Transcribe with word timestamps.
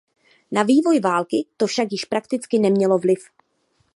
Na 0.51 0.63
vývoj 0.63 0.99
války 0.99 1.45
to 1.57 1.67
však 1.67 1.87
již 1.91 2.05
prakticky 2.05 2.59
nemělo 2.59 2.97
vliv. 2.97 3.25